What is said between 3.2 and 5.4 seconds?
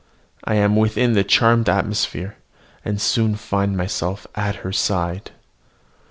find myself at her side.